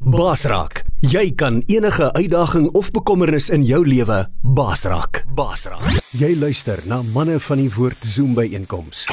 [0.00, 5.26] Basraak, jy kan enige uitdaging of bekommernis in jou lewe basraak.
[5.36, 5.98] Basraak.
[6.16, 9.04] Jy luister na manne van die woord Zoom by einkoms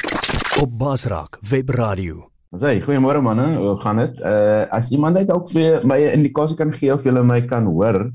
[0.56, 2.30] op Basraak Web Radio.
[2.56, 4.16] Sê, goeiemôre manne, hoe gaan dit?
[4.24, 7.68] Uh as iemand net dalk vir my 'n indikasie kan gee of julle my kan
[7.68, 8.08] hoor,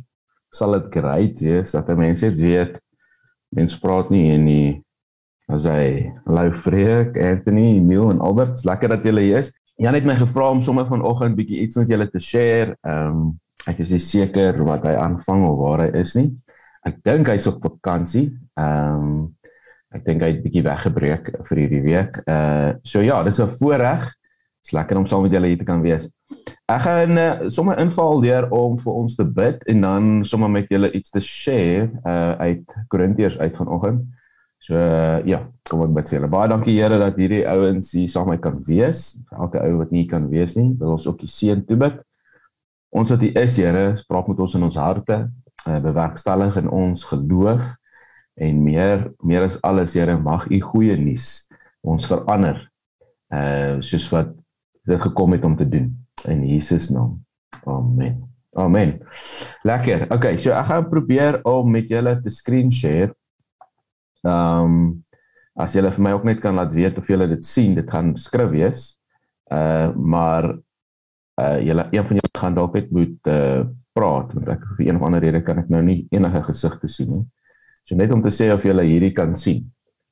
[0.48, 2.80] sal dit great wees dat mense weet
[3.52, 4.82] mense praat nie en nie.
[5.52, 9.52] As hy, hallo Freek, Anthony, Emil en Albert, lekker dat julle hier is.
[9.80, 12.76] Jan het my gevra om sommer vanoggend bietjie iets met julle te share.
[12.84, 13.30] Ehm um,
[13.70, 16.32] ek is nie seker wat hy aanvang of waar hy is nie.
[16.82, 18.26] Ek dink hy's op vakansie.
[18.58, 19.14] Ehm um,
[19.92, 22.18] ek dink hy het bietjie weggebreek vir hierdie week.
[22.26, 24.08] Uh so ja, dis 'n voorreg.
[24.62, 26.10] Dit's lekker om saam met julle hier te kan wees.
[26.70, 30.68] Ek gaan uh, sommer inval deur om vir ons te bid en dan sommer met
[30.70, 34.04] julle iets te share uh uit Korintiërs uit vanoggend.
[34.62, 36.30] So uh, ja, kom ek bid vir julle.
[36.30, 39.04] Baie dankie Here dat hierdie ouens hier saam met my kan wees.
[39.34, 41.96] Elke ou wat nie kan wees nie, wil ons ook die seën toebid.
[42.94, 45.16] Ons wat hier is, Here, spraak met ons in ons harte,
[45.66, 47.72] uh, bewerkstellig in ons geloof
[48.38, 51.48] en meer meer as alles, Here, mag u goeie nuus
[51.82, 52.60] ons verander.
[53.32, 54.30] Uh soos wat
[54.86, 55.88] dit gekom het om te doen
[56.30, 57.16] in Jesus naam.
[57.66, 58.20] Amen.
[58.54, 59.00] Amen.
[59.66, 60.06] Lekker.
[60.12, 63.10] Okay, so ek gaan probeer om met julle te screen share
[64.22, 65.04] Ehm um,
[65.54, 68.14] as julle vir my ook net kan laat weet of julle dit sien, dit gaan
[68.16, 68.86] skrif wees.
[69.52, 70.48] Uh maar
[71.40, 73.62] uh julle een van julle gaan dalk net moet uh
[73.92, 77.12] praat want ek vir een of ander rede kan ek nou nie enige gesigte sien
[77.12, 77.24] nie.
[77.84, 79.66] So net om te sê of julle hierdie kan sien.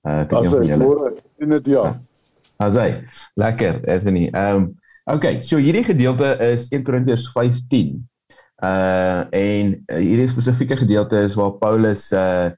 [0.04, 1.94] Uh kan een van julle in dit ja.
[2.60, 3.06] Asai.
[3.40, 4.28] Lekker, Anthony.
[4.28, 4.66] Ehm um,
[5.16, 7.96] okay, so hierdie gedeelte is 1 Korintiërs 15.
[8.60, 12.50] Uh en hierdie spesifieke gedeelte is waar Paulus uh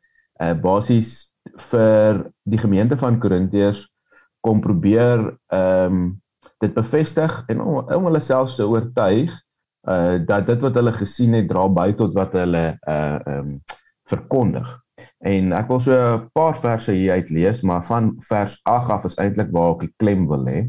[0.43, 1.32] uh basies
[1.71, 3.87] vir die gemeente van Korintiërs
[4.41, 6.11] kom probeer ehm um,
[6.63, 9.33] dit bevestig en om, om hulle self te oortuig
[9.91, 13.57] uh dat dit wat hulle gesien het dra by tot wat hulle uh ehm um,
[14.13, 14.67] verkondig.
[15.25, 19.05] En ek wil so 'n paar verse hier uit lees, maar van vers 8 af
[19.05, 20.69] is eintlik waar ek die klem wil lê.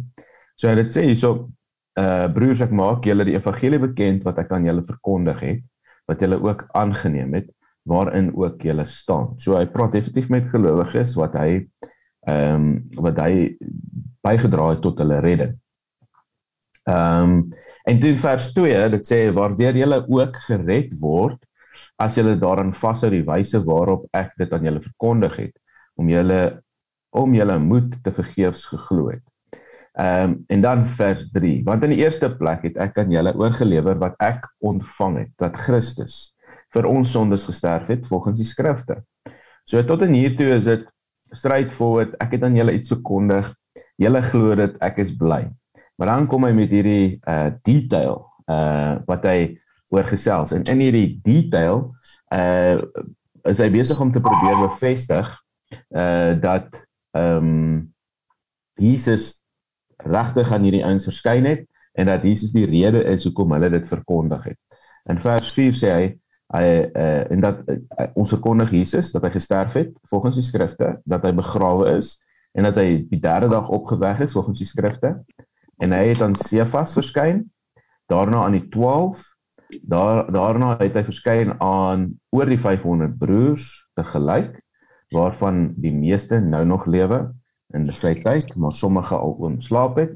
[0.56, 1.50] So dit sê hierso
[2.00, 5.62] uh broers ek maak julle die evangelie bekend wat ek aan julle verkondig het,
[6.08, 7.50] wat julle ook aangeneem het
[7.84, 9.34] waarin ook jy staan.
[9.38, 11.66] So hy praat definitief met gelowiges wat hy
[12.24, 12.68] ehm um,
[13.04, 13.58] wat hy
[14.24, 15.58] bygedra het tot hulle redding.
[16.88, 17.50] Ehm um,
[17.84, 21.42] en in vers 2 dit sê waardeur julle ook gered word
[22.00, 25.58] as julle daaraan vashou die wyse waarop ek dit aan julle verkondig het
[26.00, 26.40] om julle
[27.14, 29.24] om julle moed te vergeefs geglo het.
[30.00, 33.36] Ehm um, en dan vers 3 want in die eerste plek het ek aan julle
[33.36, 36.33] oorgelewer wat ek ontvang het dat Christus
[36.74, 39.02] vir ons sondes gesterf het volgens die skrifte.
[39.70, 40.86] So tot en hier toe is dit
[41.34, 42.18] straightforward.
[42.22, 43.52] Ek het aan julle iets verkondig.
[44.02, 45.46] Julle glo dit, ek is bly.
[45.98, 49.38] Maar dan kom hy met hierdie uh detail uh wat hy
[49.94, 51.86] oorgesels en in hierdie detail
[52.34, 52.82] uh
[53.48, 55.30] is hy besig om te probeer bevestig
[55.94, 56.82] uh dat
[57.14, 57.82] ehm um,
[58.82, 59.44] Jesus
[60.02, 63.88] regtig aan hierdie ouens verskyn het en dat Jesus die rede is hoekom hulle dit
[63.88, 64.60] verkondig het.
[65.10, 66.08] In vers 4 sê hy
[66.54, 67.78] hy uh, en dat uh,
[68.20, 72.18] ons verkondig Jesus dat hy gesterf het volgens die skrifte, dat hy begrawe is
[72.54, 75.16] en dat hy die derde dag opgewek is volgens die skrifte.
[75.82, 77.48] En hy het aan Sefas verskyn,
[78.12, 79.24] daarna aan die 12,
[79.90, 83.66] daar daarna het hy verskyn aan oor die 500 broers
[83.98, 84.60] te gelyk
[85.14, 87.26] waarvan die meeste nou nog lewe
[87.74, 90.14] in sy tyd, maar sommige al ontslaap het.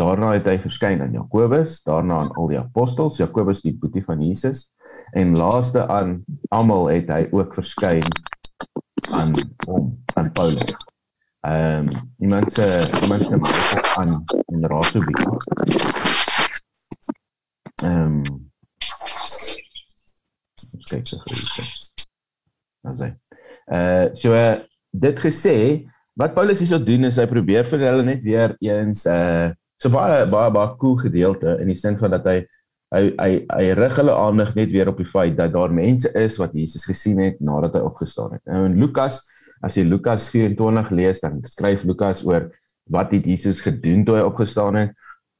[0.00, 4.20] Daarna het hy verskyn aan Jakobus, daarna aan al die apostels, Jakobus die boetie van
[4.24, 4.70] Jesus
[5.12, 8.06] en laaste aan almal het hy ook verskyn
[9.10, 9.34] aan
[9.66, 10.76] hom aan Paulus.
[11.40, 12.66] Ehm um, iemand se
[13.02, 13.36] iemand se
[13.96, 15.12] aan in Rasobi.
[17.82, 18.50] Ehm um,
[20.90, 21.78] kyk so goed.
[22.82, 23.14] Asai.
[23.66, 24.58] Uh so uh,
[24.90, 25.56] dit gesê,
[26.12, 29.50] wat Paulus hierso doen is hy probeer vir hulle net weer eens uh
[29.80, 32.40] so baie baie baie cool gedeelte in die sin van dat hy
[32.90, 36.38] hy hy hy rig hulle aandag net weer op die feit dat daar mense is
[36.40, 38.42] wat Jesus gesien het nadat hy opgestaan het.
[38.50, 39.20] Nou in Lukas,
[39.62, 42.48] as jy Lukas 24 lees, dan skryf Lukas oor
[42.90, 44.96] wat het Jesus gedoen toe hy opgestaan het.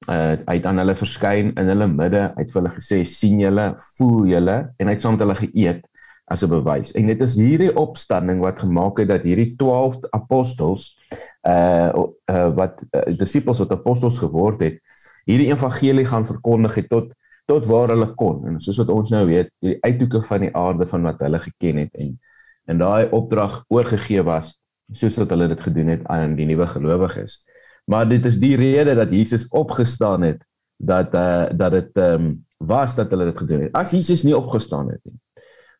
[0.09, 3.43] Uh hy het aan hulle verskyn in hulle midde, hy het vir hulle gesê sien
[3.43, 3.67] julle,
[3.99, 5.83] voel julle en hy het saam met hulle geëet
[6.31, 6.95] as 'n bewys.
[6.95, 10.95] En dit is hierdie opstanding wat gemaak het dat hierdie 12 apostels
[11.43, 11.91] uh
[12.31, 14.79] uh wat uh, disippels wat apostels geword het,
[15.27, 17.13] hierdie evangelie gaan verkondig het tot
[17.51, 18.45] tot waar hulle kon.
[18.47, 21.85] En soos wat ons nou weet, die uithoeke van die aarde van wat hulle geken
[21.87, 22.19] het en
[22.71, 24.53] en daai opdrag oorgegee was
[24.95, 27.41] soos wat hulle dit gedoen het aan die nuwe gelowiges.
[27.91, 30.45] Maar dit is die rede dat Jesus opgestaan het
[30.77, 33.73] dat uh dat dit ehm um, was dat hulle dit gedoen het.
[33.73, 35.17] As Jesus nie opgestaan het nie,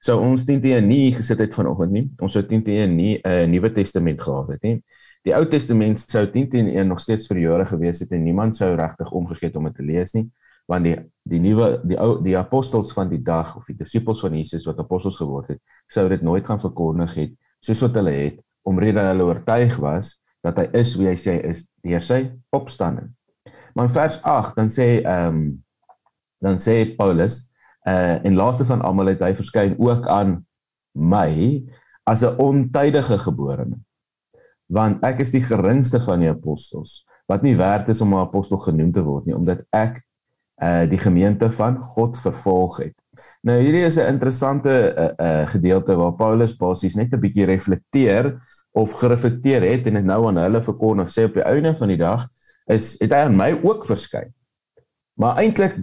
[0.01, 2.07] sou ons teen teen nie gesit het vanoggend nie.
[2.19, 4.83] Ons sou teen nie 'n uh, Nuwe Testament gehad het nie.
[5.23, 8.75] Die Ou Testament sou teen teen een nog steeds verjare gewees het en niemand sou
[8.75, 10.31] regtig omgegee het om dit te lees nie,
[10.71, 10.97] want die
[11.31, 14.79] die nuwe die ou die apostels van die dag of die disippels van Jesus wat
[14.81, 19.27] apostels geword het, sou dit nooit gaan verkondig het soos wat hulle het omrede hulle
[19.29, 20.15] oortuig was
[20.45, 22.21] dat hy is wie hy sê hy is deur sy
[22.57, 23.11] opstanding.
[23.77, 25.43] Maar in vers 8 dan sê ehm um,
[26.41, 27.43] dan sê Paulus
[27.89, 30.39] uh en laaste van almal het hy verskyn ook aan
[30.97, 31.61] my
[32.09, 33.77] as 'n ontydige geborene.
[34.69, 38.59] Want ek is die geringste van die apostels wat nie werd is om 'n apostel
[38.59, 40.01] genoem te word nie omdat ek
[40.61, 42.95] uh die gemeente van God vervolg het.
[43.43, 48.37] Nou hierdie is 'n interessante uh, uh gedeelte waar Paulus basies net 'n bietjie reflekteer
[48.73, 51.97] of gereflekteer het en dit nou aan hulle verkondig sê op die einde van die
[51.97, 52.29] dag
[52.67, 54.33] is het hy aan my ook verskyn.
[55.15, 55.77] Maar eintlik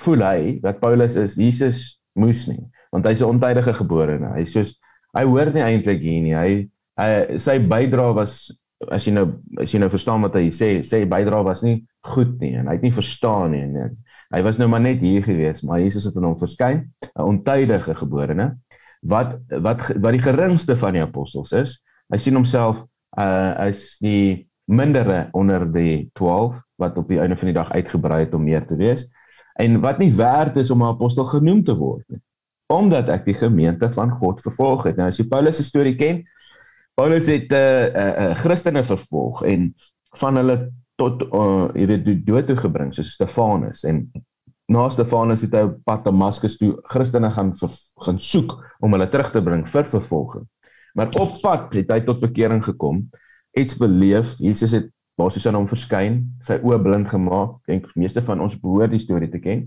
[0.00, 4.32] voel hy dat Paulus is Jesus moes nie want hy's 'n ontydige geborene.
[4.34, 4.78] Hy soos
[5.16, 6.34] hy hoor nie eintlik hier nie.
[6.34, 8.52] Hy, hy sy bydrae was
[8.90, 9.26] as jy nou
[9.62, 12.76] as jy nou verstaan wat hy sê, sê bydrae was nie goed nie en hy
[12.76, 13.62] het nie verstaan nie.
[13.64, 13.94] En
[14.34, 17.94] hy was nou maar net hier gewees, maar Jesus het aan hom verskyn, 'n ontydige
[17.94, 18.56] geborene
[19.06, 21.78] wat wat wat die geringste van die apostels is
[22.12, 22.82] hy sien homself
[23.18, 28.24] uh as die mindere onder die 12 wat op die einde van die dag uitgebrei
[28.24, 29.06] het om meer te wees
[29.60, 32.22] en wat nie werd is om 'n apostel genoem te word nie
[32.66, 36.24] omdat ek die gemeente van God vervolg het nou as jy Paulus se storie ken
[36.96, 39.74] Paulus het 'n uh, uh, uh, Christene vervolg en
[40.16, 40.56] van hulle
[40.96, 44.10] tot uh, jy weet dood toe gebring soos Stefanus en
[44.66, 47.52] na Stefanus het hy op pad Damaskus toe Christene gaan
[48.00, 50.46] gaan soek om hulle terug te bring vir vervolging
[50.96, 53.02] Maar op pad het hy tot bekering gekom,
[53.52, 54.38] iets beleef.
[54.40, 54.86] Jesus het
[55.20, 57.58] basies aan hom verskyn, sy oë blind gemaak.
[57.68, 59.66] Dink meeste van ons behoort die storie te ken.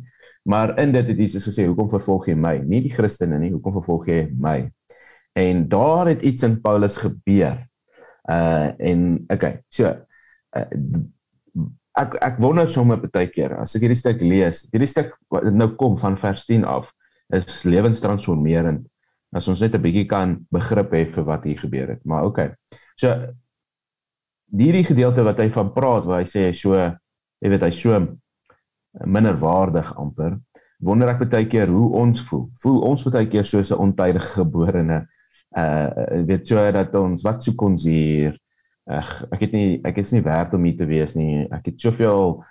[0.50, 2.58] Maar in dit het Jesus gesê, "Hoekom vervolg jy my?
[2.66, 4.72] Nie die Christene nie, hoekom vervolg jy my?"
[5.38, 7.68] En daar het iets in Paulus gebeur.
[8.30, 10.66] Uh en okay, so uh,
[12.00, 15.98] ek ek wonder sommer baie keer as ek hierdie stuk lees, hierdie stuk nou kom
[16.00, 16.92] van vers 10 af,
[17.34, 18.86] is lewenstransformerend
[19.36, 22.02] as ons net 'n bietjie kan begrip hê vir wat hier gebeur het.
[22.06, 22.50] Maar okay.
[22.98, 23.14] So
[24.50, 28.00] hierdie gedeelte wat hy van praat waar hy sê hy so jy weet hy so
[29.06, 30.40] minderwaardig amper.
[30.82, 32.50] Wonder ek baie keer hoe ons voel.
[32.62, 35.08] Voel ons baie keer soos 'n ontydige geborene
[35.58, 38.38] uh weet so dat ons wat ons hier?
[38.86, 41.48] Ag ek het nie ek is nie werd om hier te wees nie.
[41.52, 42.44] Ek het soveel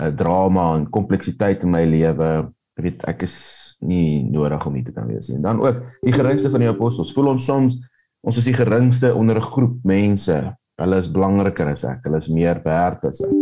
[0.00, 2.50] uh, drama en kompleksiteit in my lewe.
[2.80, 3.36] Weet ek is
[3.80, 5.36] nie nodig om hier te kan wees nie.
[5.36, 7.12] En dan ook die geringste van die apostels.
[7.12, 7.78] Voel ons soms
[8.20, 10.56] ons is die geringste onder 'n groep mense.
[10.80, 12.04] Hulle is belangriker as ek.
[12.04, 13.32] Hulle is meer werd as ek.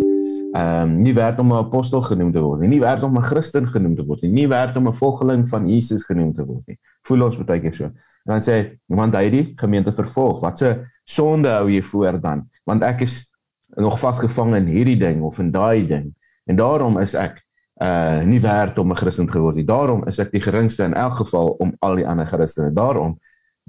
[0.49, 2.69] Ehm um, nie werd om 'n apostel genoem te word nie.
[2.69, 4.31] Nie werd om 'n Christen genoem te word nie.
[4.31, 6.79] Nie werd om 'n volgeling van Jesus genoem te word nie.
[7.03, 7.91] Voel ons baie keer so.
[8.29, 10.43] En dan sê iemand hy die gemeente vervolg.
[10.45, 12.49] Wat 'n sonde hou jy voor dan?
[12.65, 13.33] Want ek is
[13.77, 16.15] nog vasgevang in hierdie ding of in daai ding.
[16.45, 17.41] En daarom is ek
[17.81, 19.65] uh nie werd om 'n Christen geword nie.
[19.65, 22.73] Daarom is ek die geringste in elk geval om al die ander Christene.
[22.73, 23.19] Daarom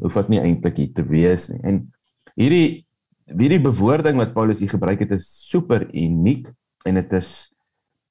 [0.01, 1.59] hoef ek nie eintlik hier te wees nie.
[1.63, 1.93] En
[2.35, 2.85] hierdie
[3.29, 6.47] hierdie bewoording wat Paulus hier gebruik het is super uniek
[6.85, 7.53] en dit is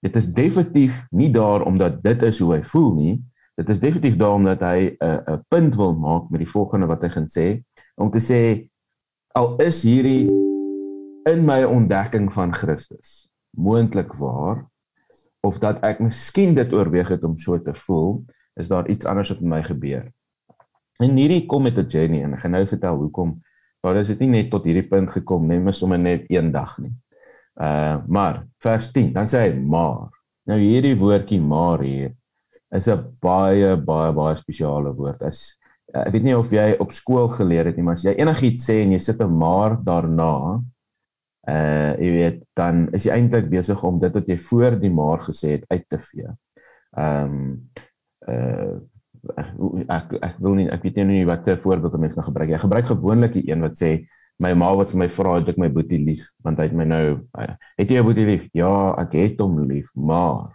[0.01, 3.15] dit is definitief nie daar omdat dit is hoe hy voel nie.
[3.59, 6.87] Dit is definitief daar omdat hy 'n uh, 'n punt wil maak met die volgende
[6.87, 7.47] wat hy gaan sê
[7.99, 8.71] om te sê
[9.35, 10.31] al is hierdie
[11.27, 14.67] in my ontdekking van Christus moontlik waar
[15.41, 18.25] of dat ek miskien dit oorweeg het om so te voel,
[18.59, 20.09] is daar iets anders wat met my gebeur.
[20.99, 23.43] En hierdie kom met 'n journey en ek gaan nou vertel hoekom.
[23.81, 26.79] Maar dit het nie net tot hierdie punt gekom nie, maar sommer net een dag
[26.79, 26.93] nie.
[27.55, 30.11] Uh maar vers 10, dan sê hy maar.
[30.45, 32.15] Nou hierdie woordjie maar hier
[32.71, 35.23] is 'n baie baie baie spesiale woord.
[35.23, 35.57] As
[35.95, 38.83] ek weet nie of jy op skool geleer het nie, maar as jy enigiets sê
[38.83, 40.61] en jy sit 'n maar daarna,
[41.49, 45.25] uh jy weet dan is jy eintlik besig om dit wat jy voor die maar
[45.25, 46.29] gesê het uit te vee.
[46.97, 47.71] Ehm um,
[48.29, 48.77] uh
[49.89, 52.51] ek, ek wil nie ek weet nie wat 'n voorbeeld om mense kan gebruik.
[52.51, 54.07] Ek gebruik gewoonlik die een wat sê
[54.39, 56.85] my ma wat vir my vra het ek my boetie lief want hy het my
[56.85, 58.49] nou uh, het jy 'n boetie lief?
[58.53, 60.53] Ja, ek het hom lief, maar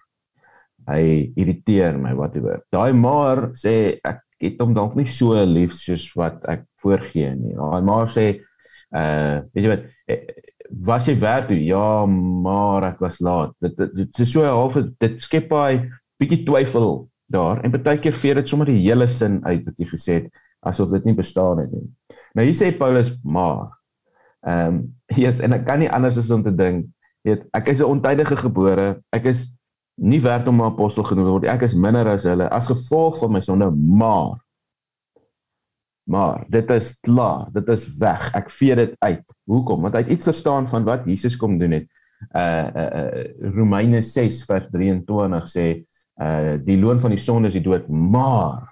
[0.90, 2.62] hy irriteer my whatever.
[2.74, 7.56] Daai maar sê ek het hom dalk nie so lief soos wat ek voorgee nie.
[7.58, 8.28] Daai maar sê
[8.94, 9.86] uh weet jy wat
[10.84, 11.58] was jy werk toe?
[11.66, 13.54] Ja, maar ek was laat.
[13.62, 15.84] Dit dit is so half dit skep baie
[16.22, 19.88] bietjie twyfel daar en baie keer vee dit sommer die hele sin uit wat jy
[19.90, 20.32] gesê het
[20.64, 21.88] asof dit nie bestaan het nie.
[22.38, 23.72] Nou hier sê Paulus maar
[24.44, 24.84] ehm um,
[25.24, 26.88] yes en ek kan nie anders as om te dink
[27.24, 29.02] weet ek is 'n ontydige gebore.
[29.12, 29.48] Ek is
[29.96, 31.44] nie werd om 'n apostel genoem word.
[31.46, 34.42] Ek is minder as hulle as gevolg van my sonde, maar
[36.04, 38.32] maar dit is klaar, dit is weg.
[38.36, 39.24] Ek vee dit uit.
[39.48, 39.82] Hoekom?
[39.82, 41.88] Want hy het iets verstaan van wat Jesus kom doen het.
[42.36, 45.86] Uh uh, uh Romeine 6 vers 23 sê
[46.22, 48.68] uh die loon van die sonde is die dood, maar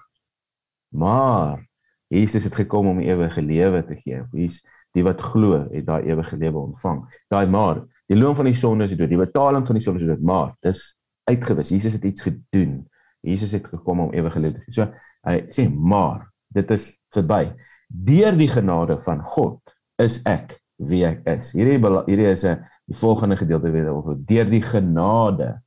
[0.92, 1.68] maar
[2.08, 4.24] Jesus het gekom om ewige lewe te gee.
[4.32, 4.60] Wie's
[4.92, 7.06] die wat glo, het daai ewige lewe ontvang.
[7.32, 9.10] Daai maar, die loon van die sonde is die dood.
[9.10, 10.84] Die betaling van die sonde is die dood, maar dis
[11.30, 11.70] uitgewis.
[11.70, 12.88] Jesus het iets gedoen.
[13.22, 14.74] Jesus het gekom om ewige lewe te gee.
[14.74, 14.88] So
[15.28, 17.52] hy sê maar dit is verby.
[17.88, 19.60] Deur die genade van God
[20.02, 21.52] is ek wie ek is.
[21.54, 25.62] Hierdie hierdie is 'n die volgende gedeelte weer oor deur die genade.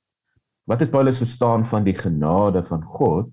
[0.67, 3.31] Wat het Paulus verstaan van die genade van God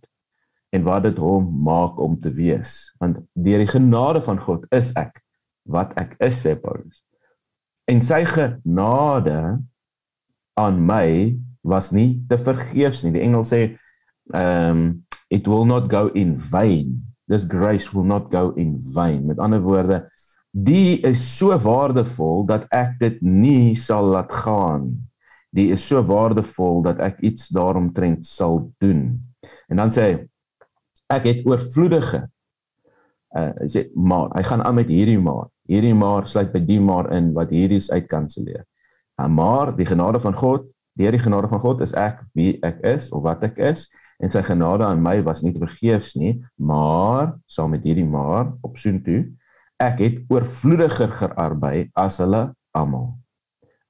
[0.69, 2.93] en wat dit hom maak om te wees?
[2.99, 5.21] Want deur die genade van God is ek
[5.63, 7.03] wat ek is, sê Paulus.
[7.89, 9.61] En sy genade
[10.53, 13.15] aan my was nie te vergeefs nie.
[13.15, 13.61] Die engel sê
[14.35, 16.99] um it will not go in vain.
[17.31, 19.25] This grace will not go in vain.
[19.29, 20.03] Met ander woorde,
[20.51, 24.91] die is so waardevol dat ek dit nie sal laat gaan.
[25.55, 29.15] Die is so waardevol dat ek iets daaromtrent sal doen.
[29.71, 30.19] En dan sê hy
[31.11, 32.25] ek het oorvloedige
[33.31, 35.47] uh sê maar hy gaan aan met hierdie maar.
[35.71, 38.65] Hierdie maar sluit by die maar in wat hierdie is uitkanselleer.
[39.15, 40.67] Uh, maar die genade van God
[40.99, 43.87] Deur die genade van God is ek wie ek is of wat ek is
[44.21, 48.77] en sy genade aan my was nie vergeefs nie, maar saam met hierdie maar op
[48.77, 49.23] soontoe
[49.81, 53.15] ek het oorvloediger gearbei as hulle almal.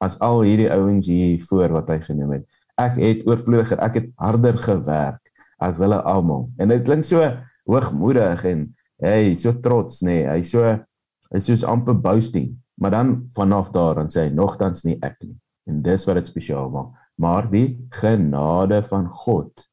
[0.01, 2.45] As al hierdie ouens hier voor wat hy genoem het.
[2.79, 5.19] Ek het oorvloediger, ek het harder gewerk
[5.61, 6.47] as hulle almal.
[6.57, 7.21] En dit klink so
[7.69, 8.65] hoogmoedig en
[9.03, 10.21] hey, so trots nê.
[10.23, 10.29] Nee.
[10.31, 10.63] Hy so
[11.31, 12.53] hy soos amper boasting.
[12.81, 15.35] Maar dan vanaf daar dan sê hy nogtans nie ek nie.
[15.81, 16.93] En dis wat dit spesiaal maak.
[17.17, 19.67] Maar die genade van God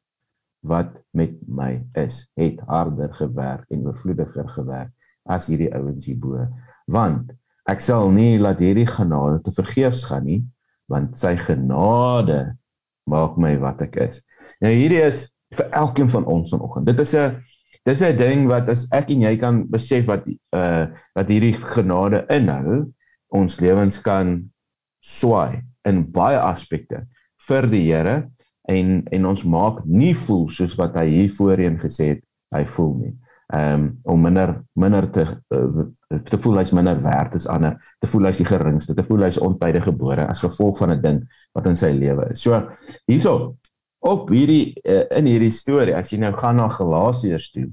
[0.64, 4.90] wat met my is, het harder gewerk en oorvloediger gewerk
[5.28, 6.46] as hierdie ouens hierbo.
[6.88, 7.34] Want
[7.68, 10.40] ek sal nie laat hierdie genade te vergeefs gaan nie,
[10.88, 12.56] want sy genade
[13.08, 14.22] maak my wat ek is.
[14.64, 16.88] Nou hierdie is vir elkeen van ons vanoggend.
[16.88, 17.44] Dit is 'n
[17.84, 20.24] dis 'n ding wat as ek en jy kan besef wat
[20.56, 22.92] uh wat hierdie genade inhou,
[23.28, 24.50] ons lewens kan
[25.00, 27.06] swaai in baie aspekte
[27.48, 28.16] vir die Here
[28.68, 32.22] en en ons maak nie voel soos wat hy hier voorheen gesê het
[32.54, 33.14] hy voel nie.
[33.48, 35.24] Ehm um, om minder minder te
[35.56, 35.86] uh,
[36.24, 39.40] te voel hy's minder werd as ander, te voel hy's die geringste, te voel hy's
[39.40, 41.22] ontydig gebore as gevolg van 'n ding
[41.56, 42.42] wat in sy lewe is.
[42.42, 42.60] So
[43.08, 43.56] hierso
[44.04, 47.70] op hierdie uh, in hierdie storie as jy nou gaan na Galasiërs toe.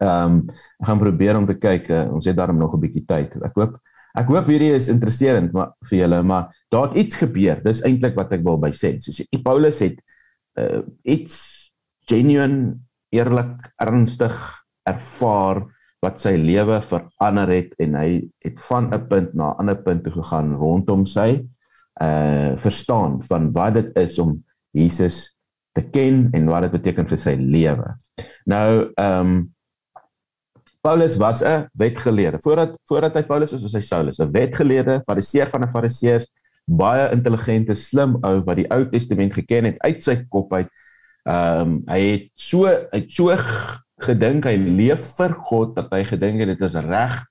[0.00, 0.46] Ehm um,
[0.86, 3.36] gaan probeer om te kyk, uh, ons het daarom nog 'n bietjie tyd.
[3.44, 3.76] Ek hoop
[4.16, 7.60] Ek hoop hierdie is interesserend maar vir julle, maar daar het iets gebeur.
[7.64, 8.96] Dis eintlik wat ek wil by sê.
[9.02, 10.00] Soos Paulus het
[10.58, 11.70] uh, iets
[12.08, 12.78] genuine,
[13.14, 14.36] eerlik, ernstig
[14.88, 15.64] ervaar
[16.04, 18.10] wat sy lewe verander het en hy
[18.44, 21.44] het van 'n punt na 'n ander punt toe gegaan rondom sy
[22.00, 25.36] uh verstaan van wat dit is om Jesus
[25.72, 27.96] te ken en wat dit beteken vir sy lewe.
[28.46, 29.54] Nou, ehm um,
[30.80, 32.38] Paulus was 'n wetgeleerde.
[32.40, 36.26] Voordat voordat hy Paulus is, was hy Saulus, 'n wetgeleerde, fariseer van 'n fariseërs,
[36.64, 40.68] baie intelligente, slim ou wat die Ou Testament geken het uit sy kop uit.
[41.24, 43.36] Ehm um, hy het so hy het so
[43.98, 47.24] gedink hy leef vir God dat hy gedink het dit is reg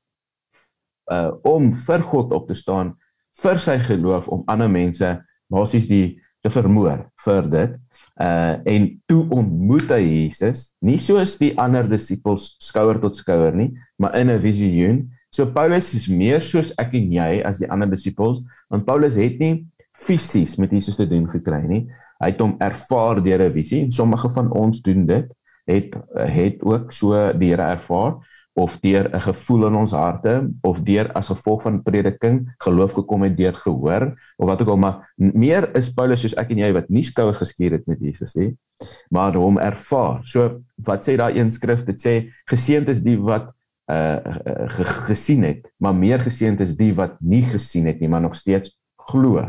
[1.11, 2.95] uh om vir God op te staan
[3.41, 5.13] vir sy geloof om ander mense
[5.51, 7.77] basies die te vermoor vir dit.
[8.21, 13.71] Uh en toe ontmoet hy Jesus, nie soos die ander disippels skouer tot skouer nie,
[13.99, 15.09] maar in 'n visioen.
[15.31, 19.39] So Paulus is meer soos ek en jy as die ander disippels, want Paulus het
[19.39, 19.67] nie
[19.97, 21.87] fisies met Jesus te doen gekry nie.
[22.21, 25.27] Hy het hom ervaar deur 'n visie en sommige van ons doen dit,
[25.67, 28.17] het het ook so die Here ervaar
[28.57, 33.21] of deur 'n gevoel in ons harte of deur as gevolg van prediking geloof gekom
[33.23, 36.71] het deur gehoor of wat ook al maar meer is Paulus soos ek en jy
[36.73, 38.55] wat nie skoue geskuur het met Jesus nie
[39.09, 40.21] maar hom ervaar.
[40.23, 41.85] So wat sê daai een skrif?
[41.87, 42.17] Dit sê
[42.51, 43.53] geseënd is die wat
[43.91, 44.17] uh
[45.07, 48.73] gesien het, maar meer geseënd is die wat nie gesien het nie, maar nog steeds
[49.09, 49.45] glo.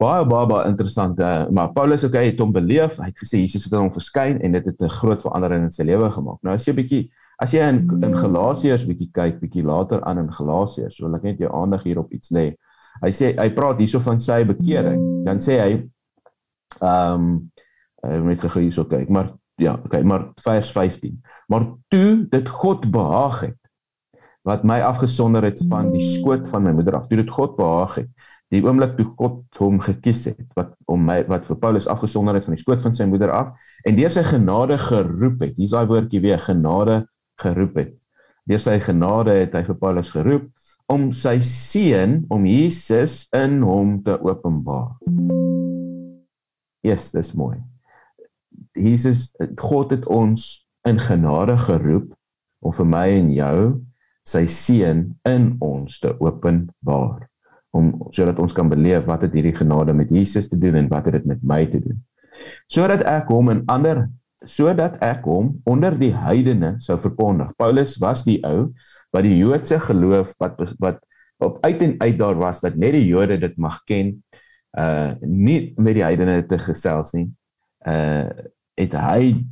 [0.00, 1.18] Baie baie baie interessant.
[1.20, 2.98] Uh, maar Paulus okay, het hom beleef.
[3.00, 5.84] Hy het gesê Jesus het hom verskyn en dit het 'n groot verandering in sy
[5.84, 6.38] lewe gemaak.
[6.42, 10.20] Nou as jy 'n bietjie As jy in in Galasiërs bietjie kyk, bietjie later aan
[10.20, 12.50] in Galasiërs, wil ek net jou aandag hierop iets lê.
[13.00, 15.00] Hy sê hy praat hierso van sy bekering.
[15.24, 15.70] Dan sê hy
[16.80, 17.30] ehm um,
[18.04, 21.18] ek moet gou hierso kyk, maar ja, okay, maar vers 15.
[21.52, 23.58] Maar toe dit God behaag het
[24.48, 27.08] wat my afgesonder het van die skoot van my moeder af.
[27.08, 31.20] Toe dit God behaag het die oomblik toe God hom gekies het wat om my
[31.30, 33.52] wat vir Paulus afgesonder het van die skoot van sy moeder af
[33.86, 35.54] en deur sy genade geroep het.
[35.60, 37.04] Hier's daai woordjie weer genade
[37.40, 37.96] geroep het.
[38.48, 40.48] Deur sy genade het hy vir Paulus geroep
[40.90, 44.96] om sy seun om Jesus in hom te openbaar.
[46.82, 47.58] Yes, dis mooi.
[48.74, 49.30] Jesus
[49.60, 50.48] God het ons
[50.88, 52.10] in genade geroep
[52.64, 53.58] om vir my en jou
[54.26, 57.26] sy seun in ons te openbaar
[57.76, 61.06] om sodat ons kan beleef wat het hierdie genade met Jesus te doen en wat
[61.06, 62.00] het dit met my te doen.
[62.70, 64.08] Sodat ek hom in ander
[64.46, 67.52] sodat ek hom onder die heidene sou verkondig.
[67.60, 68.70] Paulus was die ou
[69.12, 71.02] wat die Joodse geloof wat wat
[71.40, 74.16] op uit en uit daar was dat net die Jode dit mag ken
[74.78, 77.28] uh nie met die heidene te gesels nie.
[77.84, 78.28] Uh
[78.80, 79.44] het hy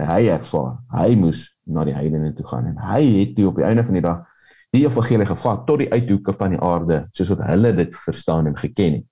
[0.00, 3.66] hy ervaar hy moes na die heidene toe gaan en hy het toe op die
[3.68, 4.28] einde van die dag
[4.72, 8.56] die evangelie gevat tot die uithoeke van die aarde soos wat hulle dit verstaan en
[8.56, 9.08] geken het.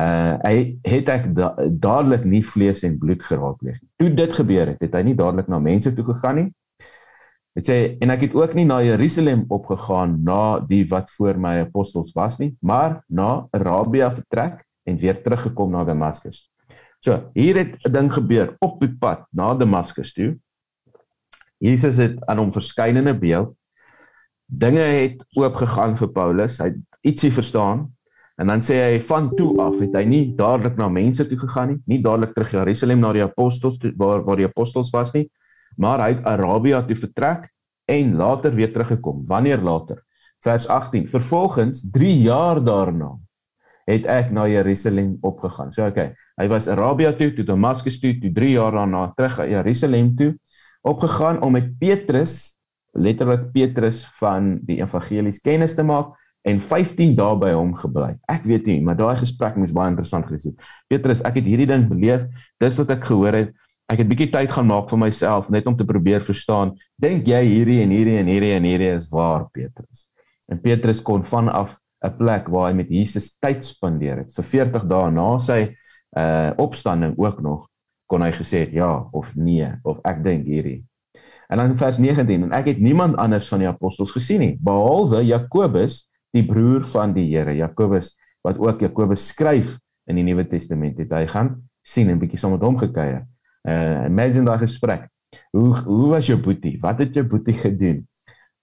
[0.00, 3.88] Uh hy het ek da dadelik nie vlees en bloed geraakpleeg nie.
[4.00, 6.48] Toe dit gebeur het, het hy nie dadelik na mense toe gegaan nie.
[7.58, 11.58] Dit sê en ek het ook nie na Jerusalem opgegaan na die wat voor my
[11.66, 16.46] apostels was nie, maar na Arabia vertrek en weer teruggekom na Damaskus.
[17.04, 20.38] So, hier het 'n ding gebeur op die pad na Damaskus toe.
[21.58, 23.56] Jesus het aan hom verskynende beeld
[24.50, 26.58] dinge het oopgegaan vir Paulus.
[26.58, 27.86] Hy het ietsie verstaan
[28.40, 31.74] en dan sê hy van toe af het hy nie dadelik na mense toe gegaan
[31.74, 35.26] nie, nie dadelik terug Jerusalem na die apostels toe waar waar die apostels was nie,
[35.76, 37.50] maar hy het Arabia toe vertrek
[37.90, 39.24] en later weer teruggekom.
[39.26, 40.00] Wanneer later?
[40.40, 41.08] Vers 18.
[41.10, 43.16] Vervolgens 3 jaar daarna
[43.90, 45.72] het ek na Jerusalem opgegaan.
[45.74, 49.48] So okay, hy was Arabia toe, toe Damaskus toe, toe 3 jaar daarna terug na
[49.50, 50.34] Jerusalem toe
[50.86, 52.56] opgegaan om met Petrus
[52.96, 56.16] letterlik Petrus van die evangelies kennis te maak
[56.48, 58.14] en 15 dae by hom gebly.
[58.30, 60.68] Ek weet nie, maar daai gesprek moes baie interessant gewees het.
[60.88, 62.24] Petrus, ek het hierdie ding beleef,
[62.62, 63.52] dis wat ek gehoor het.
[63.90, 66.76] Ek het bietjie tyd gaan maak vir myself net om te probeer verstaan.
[67.00, 70.06] Dink jy hierdie en hierdie en hierdie en hierdie is waar, Petrus?
[70.50, 74.86] En Petrus kon vanaf 'n plek waar hy met Jesus tyd spandeer het, vir 40
[74.88, 75.76] dae na sy
[76.16, 77.68] uh opstanding ook nog
[78.10, 80.82] kon hy gesê het ja of nee of ek dink hierdie
[81.50, 85.22] En dan vers 19 en ek het niemand anders van die apostels gesien nie behalwe
[85.26, 88.14] Jakobus die broer van die Here Jakobus
[88.46, 89.76] wat ook Jakobus skryf
[90.10, 93.24] in die Nuwe Testament het hy gaan sien en bietjie saam met hom gekuier.
[93.68, 95.08] Uh imagine daai gesprek.
[95.54, 96.78] Hoe hoe was jou boetie?
[96.82, 98.04] Wat het jou boetie gedoen?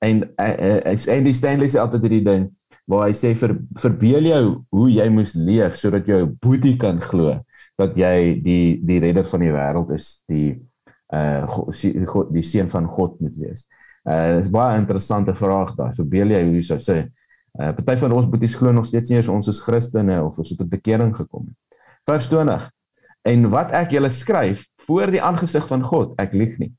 [0.04, 2.48] En uh, uh, Andy Stanley sê altyd hierdie ding
[2.88, 7.36] waar hy sê vir verbeel jou hoe jy moes leef sodat jou boetie kan glo
[7.78, 10.56] dat jy die die redder van die wêreld is, die
[11.14, 13.68] uh God die seun van God moet wees.
[14.08, 15.92] Uh is baie interessante vraag daai.
[15.98, 17.04] Verbeel jy hoe sou sê
[17.58, 20.60] uh party van ons boeties glo nog steeds nie ons is Christene of ons het
[20.60, 21.56] tot bekering gekom nie.
[22.08, 22.68] Vers 20.
[23.28, 26.72] En wat ek julle skryf voor die aangesig van God, ek lieg nie.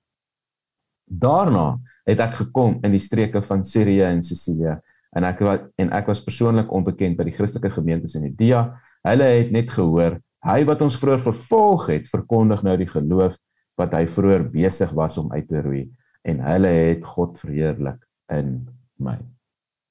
[1.08, 1.76] Daarna
[2.08, 4.78] het ek gekom in die streke van Sirië en Sicilië
[5.16, 8.64] en ek wat en ek was persoonlik onbekend by die Christelike gemeentes in Judea.
[9.08, 13.36] Hulle het net gehoor hy wat ons vroeër vervolg het, verkondig nou die geloof
[13.78, 15.88] wat hy vroeër besig was om uit te roei
[16.28, 18.00] en hulle het God verheerlik
[18.34, 18.60] in
[19.02, 19.18] my.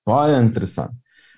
[0.07, 0.95] Baie interessant.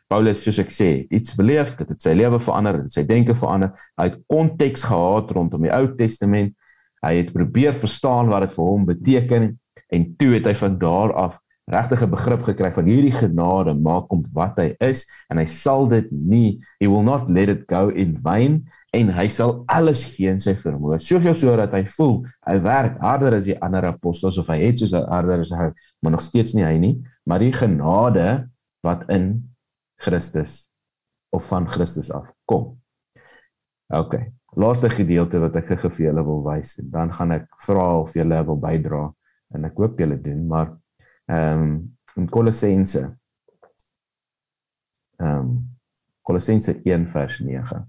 [0.09, 3.75] Paulus soos ek sê, iets beleef, dit het sy lewe verander, dit sy denke verander.
[3.97, 6.55] Hy het konteks gehad rondom die Ou Testament.
[7.05, 9.51] Hy het probeer verstaan wat dit vir hom beteken
[9.89, 11.37] en toe het hy van daar af
[11.69, 15.87] regtig 'n begrip gekry van hierdie genade maak hom wat hy is en hy sal
[15.87, 20.29] dit nie he will not let it go in vain en hy sal alles gee
[20.29, 24.37] in sy vermoë soveel so dat hy voel hy werk harder as die ander apostels
[24.41, 25.69] of hy het soos harder as hy
[26.01, 28.49] maar nog steeds nie hy nie maar die genade
[28.85, 29.55] wat in
[29.99, 30.69] Christus
[31.29, 32.81] of van Christus af kom.
[33.87, 34.15] OK.
[34.57, 38.41] Laaste gedeelte wat ek vir julle wil wys en dan gaan ek vra of julle
[38.47, 39.03] wil bydra
[39.53, 40.73] en ek hoop julle doen maar
[41.29, 41.73] ehm um,
[42.17, 43.03] in Kolossense
[45.19, 45.51] ehm um,
[46.25, 47.83] Kolossense 1 vers 9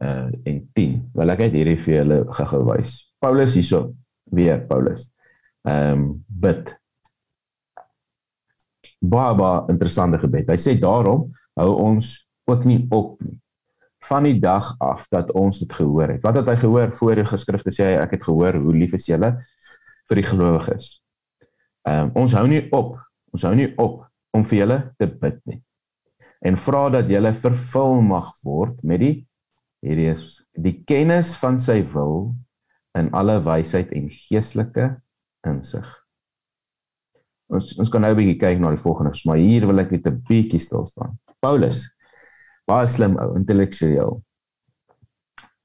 [0.00, 0.98] uh en 10.
[1.12, 2.92] Wel ek het hierdie vir julle gegewys.
[3.18, 3.80] Paulus hierso
[4.30, 5.08] weer Paulus.
[5.66, 6.74] Ehm um, bid.
[8.98, 10.48] Baie baie interessante gebed.
[10.50, 12.14] Hy sê daarom hou ons
[12.48, 13.36] ook nie op nie
[14.08, 16.22] van die dag af dat ons dit gehoor het.
[16.24, 19.08] Wat het hy gehoor voor die geskrifte sê hy ek het gehoor hoe lief is
[19.10, 19.32] julle
[20.08, 20.92] vir die gelowiges.
[21.88, 22.94] Ehm um, ons hou nie op.
[23.34, 25.58] Ons hou nie op om vir julle te bid nie.
[26.46, 29.16] En vra dat julle vervul mag word met die
[29.84, 30.22] Hierdie is
[30.58, 32.32] die kennis van sy wil
[32.98, 34.88] in alle wysheid en geestelike
[35.46, 35.86] insig.
[37.48, 40.06] Ons ons kan nou 'n bietjie kyk na die volgende, maar hier wil ek net
[40.06, 41.18] 'n bietjie stil staan.
[41.40, 41.88] Paulus
[42.68, 44.18] baie slim ou, intellektueel.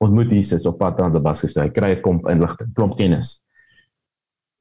[0.03, 1.55] Ontmoet Jesus op pad aan Damaskus.
[1.55, 3.43] Hy kry 'n klomp inligting, klomp kennis.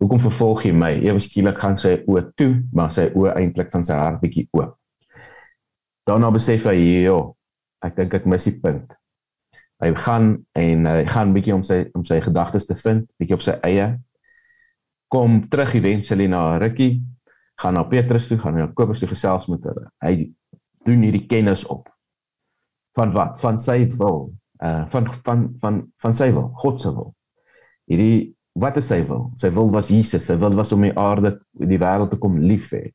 [0.02, 0.92] Hoekom vervolg jy my?
[1.06, 4.74] Ewe skielik gaan sy oë toe, maar sy oë eintlik van sy hart bietjie oop.
[6.06, 7.36] Daarna besef hy, "Jo,
[7.82, 8.94] ek dink ek mis die punt."
[9.80, 13.42] Hy gaan en hy gaan bietjie om sy om sy gedagtes te vind, bietjie op
[13.42, 13.98] sy eie.
[15.08, 17.02] Kom terug eventually na rukkie,
[17.62, 19.88] gaan na Petrus toe, gaan na Jakobus toe gesels met hulle.
[20.02, 20.14] Hy
[20.86, 21.88] doen hierdie kennis op.
[22.98, 23.38] Van wat?
[23.40, 24.32] Van sy wil.
[24.62, 27.12] Uh van van van van sy wil, God se wil.
[27.90, 29.30] Hierdie wat is sy wil?
[29.40, 30.26] Sy wil was Jesus.
[30.28, 32.90] Sy wil was om die aarde, die wêreld te kom lief hê.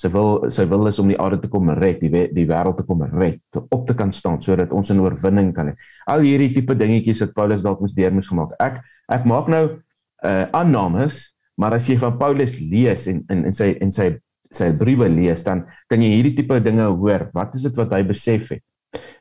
[0.00, 2.86] Sy wil sy wil is om die aarde te kom red, die die wêreld te
[2.86, 5.74] kom red, te op te kan staan sodat ons 'n oorwinning kan hê.
[6.06, 8.54] Al hierdie tipe dingetjies wat Paulus dalk moes deur moes gemaak.
[8.58, 9.78] Ek ek maak nou
[10.24, 14.14] uh aannames, maar as jy van Paulus lees en in in sy en sy
[14.54, 17.28] sy briewe lees, dan kan jy hierdie tipe dinge hoor.
[17.34, 18.62] Wat is dit wat hy besef het?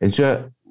[0.03, 0.29] En so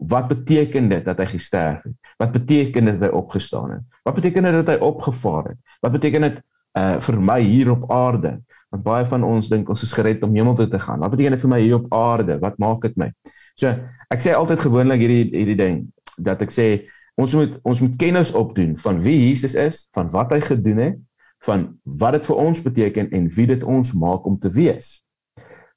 [0.08, 1.94] wat beteken dit dat hy gesterf het?
[2.18, 3.84] Wat beteken dit dat hy opgestaan het?
[4.06, 5.60] Wat beteken dit dat hy opgevaar het?
[5.82, 6.40] Wat beteken dit
[6.78, 8.38] uh vir my hier op aarde?
[8.72, 11.02] Want baie van ons dink ons is gered om hemel toe te gaan.
[11.02, 12.38] Wat beteken dit vir my hier op aarde?
[12.40, 13.10] Wat maak dit my?
[13.58, 13.74] So,
[14.10, 15.82] ek sê altyd gewoonlik hierdie hierdie ding
[16.16, 16.66] dat ek sê
[17.20, 21.00] ons moet ons moet kennis opdoen van wie Jesus is, van wat hy gedoen het,
[21.46, 25.00] van wat dit vir ons beteken en wie dit ons maak om te wees.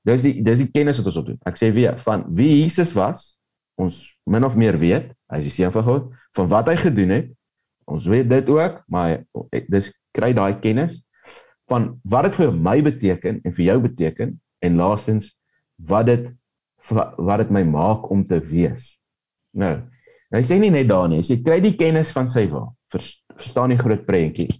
[0.05, 1.39] Dis die dis die kennis wat ons opdoen.
[1.49, 3.33] Ek sê weer van wie Jesus was,
[3.81, 3.97] ons
[4.29, 7.33] min of meer weet, hy is die seun van God, van wat hy gedoen het.
[7.89, 9.23] Ons weet dit ook, maar
[9.69, 11.01] dis kry daai kennis
[11.69, 15.31] van wat dit vir my beteken en vir jou beteken en laastens
[15.89, 16.29] wat dit
[17.17, 18.93] wat dit my maak om te wees.
[19.57, 19.73] Nou,
[20.35, 22.75] hy sê nie net daar nie, hy sê kry die kennis van sy wil.
[22.93, 24.51] Verstaan die groot prentjie.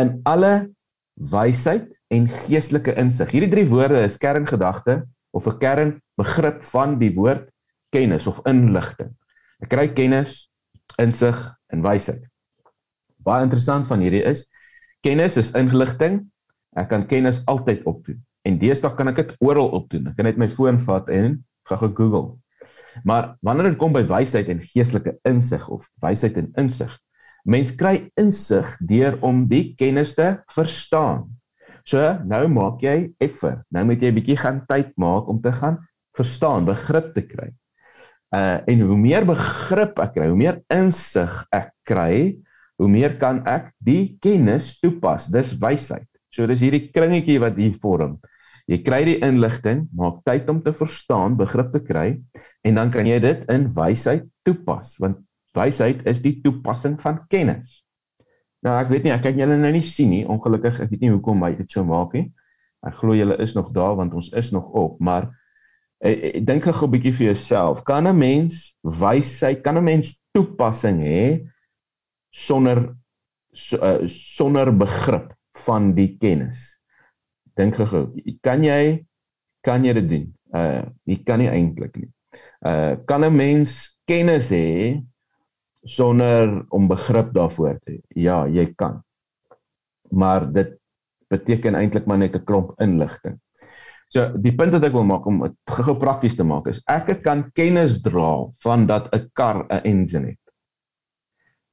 [0.00, 0.68] In alle
[1.16, 3.30] wysheid en geestelike insig.
[3.32, 7.48] Hierdie drie woorde is kerngedagte of 'n kernbegrip van die woord
[7.90, 9.14] kennis of inligting.
[9.62, 10.50] Ek kry kennis,
[11.00, 11.36] insig
[11.72, 12.22] en wysheid.
[13.24, 14.46] Baie interessant van hierdie is
[15.00, 16.26] kennis is inligting.
[16.76, 18.20] Ek kan kennis altyd opdoen.
[18.44, 20.08] En deesdae kan ek dit oral opdoen.
[20.08, 22.36] Ek kan net my foon vat en gou-gou Google.
[23.04, 26.92] Maar wanneer dit kom by wysheid en geestelike insig of wysheid en insig,
[27.46, 31.28] mens kry insig deur om die kennis te verstaan.
[31.86, 33.52] So, nou maak jy effe.
[33.70, 35.78] Nou moet jy 'n bietjie gaan tyd maak om te gaan
[36.16, 37.52] verstaan, begrip te kry.
[38.34, 42.38] Uh en hoe meer begrip ek kry, hoe meer insig ek kry,
[42.78, 45.28] hoe meer kan ek die kennis toepas.
[45.30, 46.08] Dis wysheid.
[46.34, 48.18] So dis hierdie kringetjie wat hier vorm.
[48.66, 52.18] Jy kry die inligting, maak tyd om te verstaan, begrip te kry
[52.66, 55.22] en dan kan jy dit in wysheid toepas, want
[55.56, 57.82] wysheid is die toepassing van kennis.
[58.62, 60.24] Nou ek weet nie, ek kan julle nou nie sien nie.
[60.26, 62.28] Ongelukkig, ek weet nie hoekom hy dit so maak nie.
[62.86, 65.30] Ek glo julle is nog daar want ons is nog op, maar
[66.04, 67.82] Ek, ek dink gou 'n bietjie vir jouself.
[67.84, 71.48] Kan 'n mens wysheid, kan 'n mens toepassing hê
[72.30, 72.94] sonder
[73.80, 75.32] uh, sonder begrip
[75.64, 76.80] van die kennis?
[77.56, 78.12] Dink gou.
[78.42, 79.06] Kan jy
[79.64, 80.26] kan jy dit doen?
[80.52, 82.12] Uh jy kan nie eintlik nie.
[82.60, 85.00] Uh kan 'n mens kennis hê
[85.86, 88.00] sonder om begrip daarvoor te?
[88.14, 89.02] Ja, jy kan.
[90.10, 90.76] Maar dit
[91.30, 93.40] beteken eintlik maar net 'n klomp inligting.
[94.08, 97.22] So die punt wat ek wil maak om dit gou prakties te maak is ek
[97.22, 100.44] kan kennis dra van dat 'n kar 'n engine het.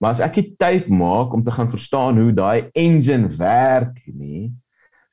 [0.02, 4.52] Maar as ek die tyd maak om te gaan verstaan hoe daai engine werk nie,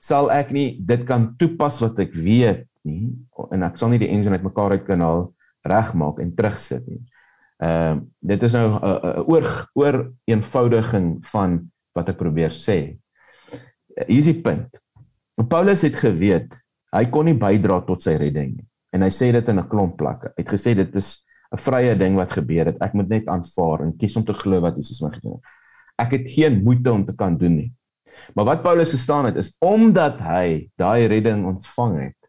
[0.01, 3.13] sal ek nie dit kan toepas wat ek weet nie
[3.53, 7.05] en ek sal nie die engine uitmekaar uit kan haal regmaak en terugsit nie.
[7.61, 12.51] Ehm uh, dit is nou 'n uh, uh, oor oor eenvoudiging van wat ek probeer
[12.57, 12.97] sê.
[14.07, 14.81] Hier is die punt.
[15.49, 16.57] Paulus het geweet
[16.97, 18.67] hy kon nie bydra tot sy redding nie.
[18.93, 20.33] En hy sê dit in 'n klomp plekke.
[20.37, 22.81] Hy het gesê dit is 'n vrye ding wat gebeur het.
[22.81, 25.45] Ek moet net aanvaar en kies om te glo wat Jesus my gedoen het.
[25.99, 27.73] Ek het geen moeite om te kan doen nie.
[28.35, 32.21] Maar wat Paulus verstaan het is omdat hy daai redding ontvang het,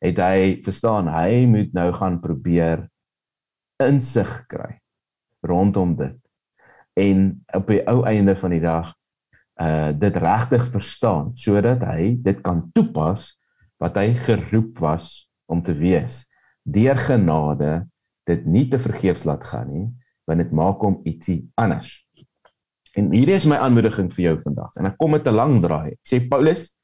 [0.00, 2.88] het hy verstaan hy moet nou gaan probeer
[3.86, 4.78] insig kry
[5.44, 6.18] rondom dit.
[6.94, 8.94] En op die ou einde van die dag
[9.60, 13.28] uh dit regtig verstaan sodat hy dit kan toepas
[13.78, 16.24] wat hy geroep was om te wees.
[16.62, 17.84] Deur genade
[18.26, 19.88] dit nie te vergeefs laat gaan nie,
[20.24, 21.92] want dit maak hom ietsie anders.
[22.94, 24.72] En hierdie is my aanmoediging vir jou vandag.
[24.80, 25.96] En ek kom met 'n lang draai.
[26.02, 26.78] Sê Paulus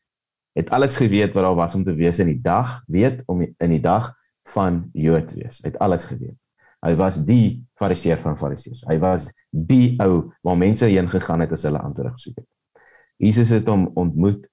[0.58, 3.70] het alles geweet wat daar was om te wees in die dag, weet om in
[3.70, 4.14] die dag
[4.52, 5.62] van Jood wees.
[5.62, 6.38] Hy het alles geweet.
[6.80, 8.84] Hy was die fariseer van fariseërs.
[8.88, 12.48] Hy was die ou waar mense heen gegaan het as hulle antwoord gesoek het.
[13.20, 14.46] Jesus het hom ontmoet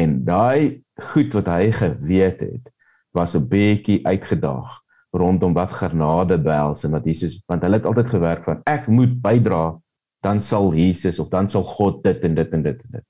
[0.00, 2.72] en daai goed wat hy geweet het
[3.16, 8.08] was 'n bietjie uitgedaag rondom wat genade behels en wat Jesus want hulle het altyd
[8.08, 9.80] gewerk van ek moet bydra
[10.22, 13.06] dan sal Jesus of dan sal God dit en dit en dit en dit.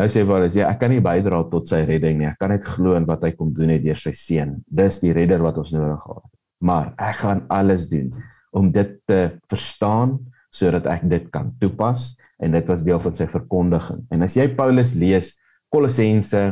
[0.00, 2.28] Nou sê Paulus, ja, ek kan nie bydra tot sy redding nie.
[2.30, 4.62] Ek kan net glo in wat hy kom doen het deur sy seun.
[4.64, 6.39] Dis die redder wat ons nodig het.
[6.60, 8.12] Maar ek gaan alles doen
[8.56, 9.20] om dit te
[9.50, 10.18] verstaan
[10.50, 14.02] sodat ek dit kan toepas en dit was deel van sy verkondiging.
[14.10, 15.36] En as jy Paulus lees,
[15.70, 16.42] Kolossense,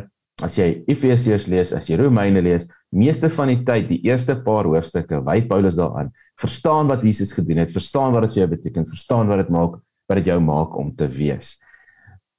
[0.44, 4.68] as jy Efesiërs lees, as jy Romeine lees, meeste van die tyd, die eerste paar
[4.68, 8.86] hoofstukke, wy Paulus daaraan, verstaan wat Jesus gedoen het, verstaan wat dit vir jou beteken,
[8.88, 11.56] verstaan wat dit maak, wat dit jou maak om te wees.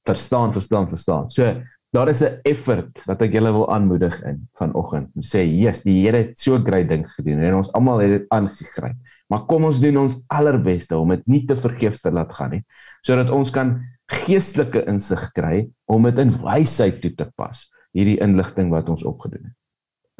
[0.08, 1.27] Verstaan, verstaan, verstaan.
[1.34, 1.51] So,
[1.91, 5.10] daar is 'n effort wat ek julle wil aanmoedig in vanoggend.
[5.21, 8.95] Sê, "Jesus, die Here het so groot ding gedoen en ons almal het dit aangegryp."
[9.30, 12.63] Maar kom ons doen ons allerbeste om dit nie te vergeefs te laat gaan nie,
[13.06, 13.75] sodat ons kan
[14.08, 19.43] geestelike insig kry om dit in wysheid toe te pas, hierdie inligting wat ons opgedoen
[19.43, 19.56] het.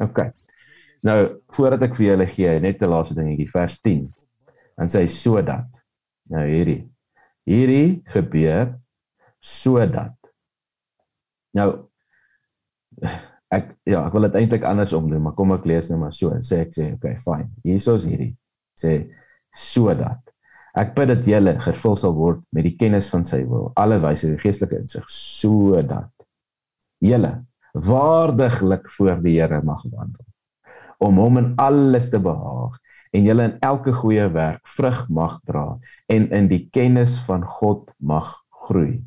[0.06, 0.22] OK.
[1.02, 1.18] Nou,
[1.56, 4.12] voordat ek vir julle gee, net 'n laaste dingetjie, vers 10.
[4.76, 5.68] Dan sê sodat.
[6.30, 6.88] Nou hierdie.
[7.44, 8.78] Hierdie gebeur
[9.40, 10.19] sodat.
[11.58, 11.68] Nou
[13.50, 16.32] ek ja, ek wil dit eintlik andersom doen, maar kom ek lees net maar so.
[16.46, 17.50] Sê ek sê, okay, fine.
[17.66, 18.32] Hiersoos hierdie.
[18.78, 18.94] Sê
[19.56, 20.22] sodat.
[20.78, 24.28] Ek bid dat julle vervul sal word met die kennis van sy wil, alle wyse
[24.28, 26.12] en geestelike insig, sodat
[27.02, 27.40] julle
[27.74, 30.26] waardiglik voor die Here mag wandel
[31.00, 32.76] om hom in alles te behaag
[33.16, 35.64] en julle in elke goeie werk vrug mag dra
[36.12, 38.34] en in die kennis van God mag
[38.66, 39.00] groei.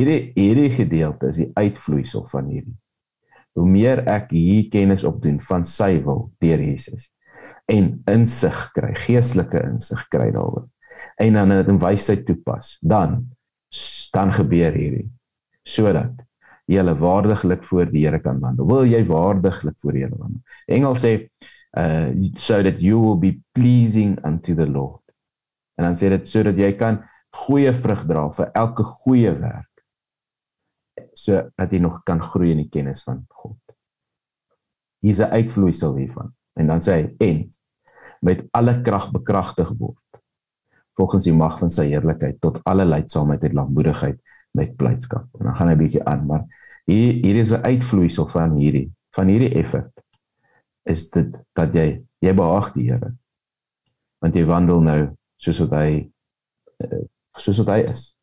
[0.00, 2.76] Hierdie hierdie gedeelte is die uitvloeisel van hierdie.
[3.58, 7.10] Hoe meer ek hier kennis opdoen van sy wil deur Jesus
[7.72, 10.66] en insig kry, geestelike insig kry daaroor
[11.20, 13.22] en dan dit in wysheid toepas, dan
[14.14, 15.06] dan gebeur hierdie
[15.68, 16.16] sodat
[16.70, 18.66] jy hulle waardiglik voor die Here kan wandel.
[18.66, 20.40] Wil jy waardiglik voor die Here wandel?
[20.70, 21.14] Engels sê
[21.76, 25.02] uh so that you will be pleasing unto the Lord.
[25.78, 27.02] En dan sê dit sodat jy kan
[27.46, 29.69] goeie vrug dra vir elke goeie werk.
[31.20, 33.58] So dat jy nog kan groei in die kennis van God.
[35.04, 36.34] Hier's 'n uitvloeisel hiervan.
[36.54, 37.50] En dan sê hy en
[38.20, 40.22] met alle krag bekragtig word
[40.94, 44.18] volgens die mag van sy heerlikheid tot alle leidsaamheid en lankmoedigheid
[44.52, 45.28] met blydskap.
[45.38, 46.44] En dan gaan hy 'n bietjie aan, maar
[46.84, 49.90] hier hier is 'n uitvloeisel van hierdie van hierdie effek
[50.82, 53.14] is dit dat jy jy behaag die Here.
[54.20, 56.10] Want jy wandel nou soos wat hy
[56.80, 57.04] eh,
[57.36, 58.16] soos wat hy is.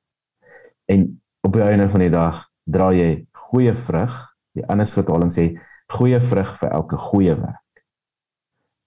[0.85, 4.15] En op die einde van die dag dra jy goeie vrug.
[4.57, 5.49] Die ander vertaling sê
[5.93, 7.83] goeie vrug vir elke goeie werk.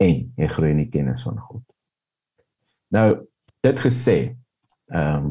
[0.01, 1.65] En jy groei in die kennis van God.
[2.95, 3.09] Nou
[3.65, 4.19] dit gesê,
[4.93, 5.31] ehm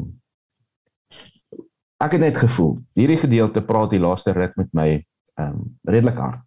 [2.00, 6.20] ek het net gevoel hierdie gedeelte praat die laaste ruk met my ehm um, redelik
[6.22, 6.46] hard.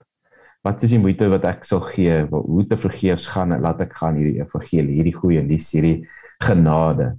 [0.63, 4.15] Wat is die moeite wat ek sal gee hoe te vergeefs gaan laat ek gaan
[4.15, 6.07] hierdie evangelie, hierdie goeie nuus, hierdie
[6.43, 7.09] genade.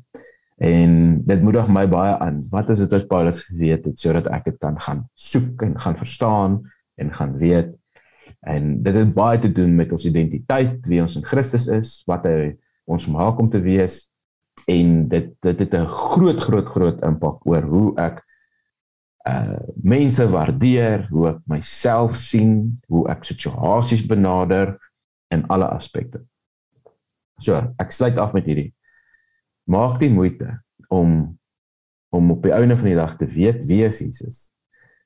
[0.62, 2.44] En dit moedig my baie aan.
[2.50, 5.98] Wat is dit wat Paulus geweet het sodat ek dit kan gaan soek en gaan
[5.98, 6.60] verstaan
[6.94, 7.74] en gaan weet.
[8.40, 12.28] En dit het baie te doen met ons identiteit, wie ons in Christus is, wat
[12.28, 14.04] hy ons maak om te wees
[14.70, 18.22] en dit dit het 'n groot groot groot impak oor hoe ek
[19.28, 24.78] uh mense waardeer, hoe ek myself sien, hoe ek situasies benader
[25.30, 26.20] in alle aspekte.
[27.40, 28.74] So, ek sluit af met hierdie.
[29.64, 31.38] Maak die moeite om
[32.14, 34.52] om op die einde van die dag te weet wie is Jesus.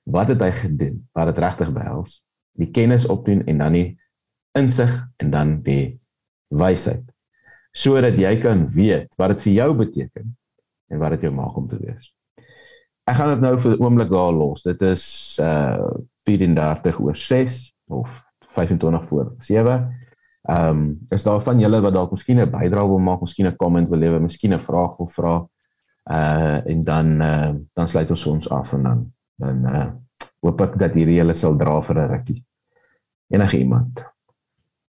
[0.05, 1.09] Wat het hy gedoen?
[1.16, 2.18] Wat dit regtig behels?
[2.53, 3.87] Die kennis opdoen en dan die
[4.59, 6.01] insig en dan die
[6.49, 7.07] wysheid
[7.79, 10.31] sodat jy kan weet wat dit vir jou beteken
[10.88, 12.09] en wat dit jou maak om te wees.
[13.09, 14.62] Ek gaan dit nou vir 'n oomblik daar los.
[14.62, 15.92] Dit is uh
[16.29, 20.08] 34 oor 6 of 25 voor 7.
[20.48, 23.56] Ehm um, is daar van julle wat dalk miskien 'n bydrae wil maak, miskien 'n
[23.56, 25.46] comment wil lewe, miskien 'n vraag wil vra.
[26.11, 29.87] Uh en dan uh dan sluit ons ons af en dan dan uh
[30.40, 32.44] hoop ek dat hierdie julle sal dra vir 'n rukkie.
[33.28, 34.00] Enige iemand.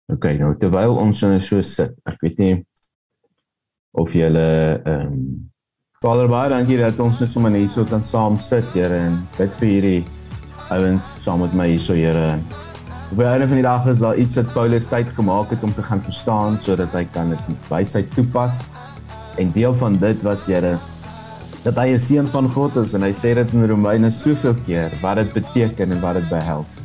[0.06, 2.66] OK, nou terwyl ons nou so sit, ek weet nie
[3.90, 5.50] of jy hulle ehm um,
[6.00, 9.54] Vader baie dankie dat ons net sommer hier so kan saam sit, Here, en bid
[9.60, 10.04] vir hierdie
[10.70, 12.69] ouens saam met my hier so, Here.
[13.10, 15.72] Op die einde van die dag is daar iets wat Paulus tyd gemaak het om
[15.74, 18.60] te gaan verstaan sodat hy kan dit met wysheid toepas.
[19.34, 20.76] En deel van dit was, Here,
[21.64, 24.94] dat hy 'n seun van God is en hy sê dit in Romeine soveel keer
[25.02, 26.78] wat dit beteken en wat dit behels.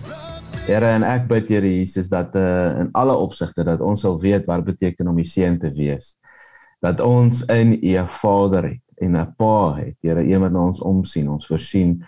[0.65, 4.45] Here en ek bid Here Jesus dat uh, in alle opsigte dat ons sal weet
[4.49, 6.17] wat beteken om 'n seun te wees.
[6.81, 9.95] Dat ons in U Vader het en 'n Pa het.
[10.01, 12.03] Here, een wat na ons omsien, ons voorsien.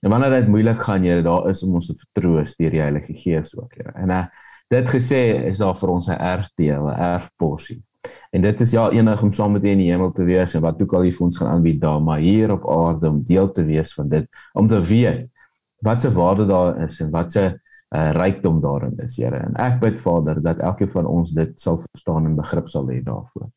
[0.00, 3.14] En wanneer dit moeilik gaan, Here, daar is om ons te vertroos deur die Heilige
[3.14, 3.92] Gees ook, Here.
[3.94, 4.26] En uh,
[4.68, 7.82] Dit gesê is daar vir ons 'n erfdeel, 'n erfporsie.
[8.30, 10.60] En dit is ja enig om saam met U in die hemel te wees en
[10.60, 13.52] wat ook al U vir ons gaan aanbied daar, maar hier op aarde om deel
[13.52, 15.30] te wees van dit, om te weet
[15.78, 19.36] wat se waarde daar is en wat se uh, rykdom daarin is, Here.
[19.36, 23.02] En ek bid Vader dat elkeen van ons dit sal verstaan en begrip sal hê
[23.02, 23.48] daarvoor.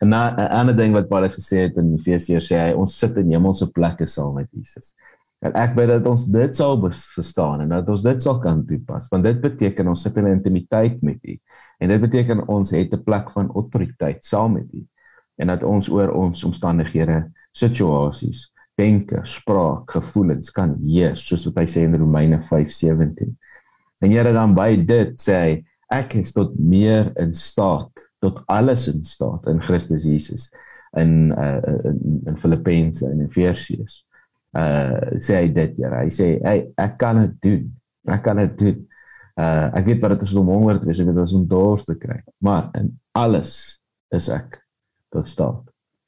[0.00, 3.30] En 'n ander ding wat Paulus gesê het in Efesiërs sê hy ons sit in
[3.30, 4.94] hemelse plekke saam met Jesus.
[5.38, 9.06] En ek bid dat ons dit sal verstaan en dat ons dit sal kan toepas
[9.12, 11.36] want dit beteken ons sit in intimiteit met U.
[11.78, 14.82] En dit beteken ons het 'n plek van autoriteit saam met U.
[15.38, 21.66] En dat ons oor ons omstandighede, situasies, denke, spraak, gevoelens kan heers soos wat hy
[21.66, 23.36] sê in Romeine 5:17.
[24.00, 28.88] En Here dan by dit sê hy ek is tot meer in staat, tot alles
[28.88, 30.50] in staat in Christus Jesus
[30.96, 31.60] in uh,
[32.26, 34.07] in, Filippense en Efesiërs
[34.56, 36.04] uh sê hy dit Here.
[36.04, 37.66] Hy sê hey, ek kan dit doen.
[38.08, 38.78] Ek kan dit doen.
[39.38, 41.44] Uh ek weet wat dit is om honger te wees, ek weet dit is om
[41.48, 42.20] dors te kry.
[42.44, 43.52] Maar in alles
[44.14, 44.60] is ek
[45.12, 45.64] tot staat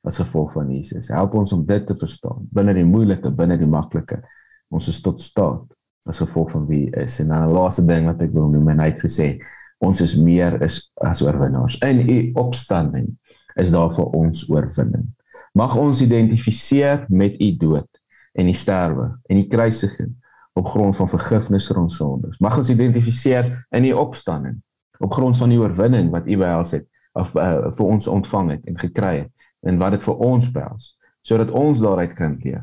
[0.08, 1.10] as gevolg van Jesus.
[1.12, 4.22] Help ons om dit te verstaan binne die moeilike, binne die maklike.
[4.72, 5.66] Ons is tot staat
[6.08, 7.20] as gevolg van wie is.
[7.20, 9.38] En dan 'n laaste ding wat ek wil noem en hy het gesê
[9.78, 11.78] ons is meer is as oorwinnaars.
[11.78, 13.16] In u opstanding
[13.56, 15.06] is daar vir ons oorwinning.
[15.52, 17.99] Mag ons identifiseer met u dood
[18.32, 20.14] en die sterwe en die kruisiging
[20.58, 22.38] op grond van vergifnis vir ons sondes.
[22.42, 24.58] Mag ons identifiseer in die opstanding
[25.00, 26.86] op grond van die oorwinning wat U behels het
[27.18, 29.30] of uh, vir ons ontvang het en gekry het
[29.66, 30.94] en wat dit vir ons behels
[31.26, 32.62] sodat ons daaruit kan leef.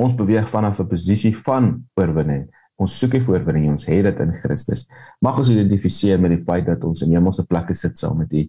[0.00, 2.48] Ons beweeg vanaf 'n posisie van oorwinning.
[2.76, 4.86] Ons soek die oorwinning, ons het dit in Christus.
[5.20, 8.48] Mag ons identifiseer met die feit dat ons in hemelse plekke sit saam met U